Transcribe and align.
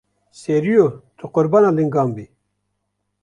Seriyo 0.41 0.85
tu 1.17 1.25
qurbana 1.33 1.69
lingan 1.77 2.09
bî. 2.15 2.25